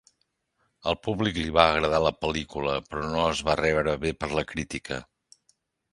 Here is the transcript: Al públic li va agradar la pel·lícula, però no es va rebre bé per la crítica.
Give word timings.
Al 0.91 0.95
públic 1.07 1.37
li 1.41 1.51
va 1.57 1.65
agradar 1.73 1.99
la 2.05 2.13
pel·lícula, 2.23 2.79
però 2.89 3.05
no 3.15 3.23
es 3.35 3.45
va 3.51 3.59
rebre 3.63 3.97
bé 4.07 4.15
per 4.23 4.31
la 4.41 4.49
crítica. 4.55 4.99